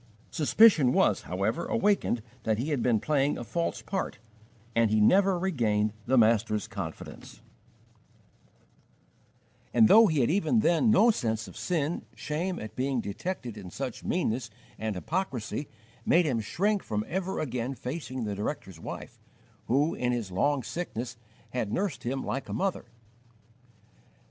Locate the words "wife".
18.79-19.19